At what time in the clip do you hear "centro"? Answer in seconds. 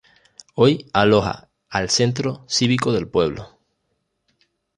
1.91-2.43